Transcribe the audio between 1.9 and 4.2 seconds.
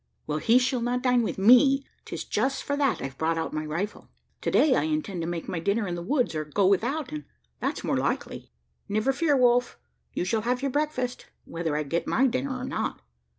'Tis just for that I've brought out my rifle.